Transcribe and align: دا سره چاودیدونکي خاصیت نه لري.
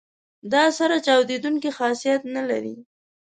دا 0.53 0.63
سره 0.77 0.95
چاودیدونکي 1.05 1.69
خاصیت 1.77 2.21
نه 2.35 2.41
لري. 2.49 2.75